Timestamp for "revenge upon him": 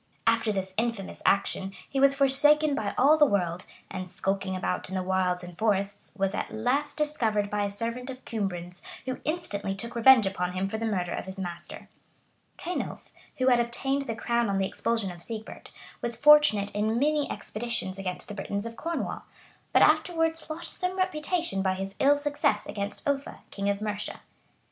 9.95-10.67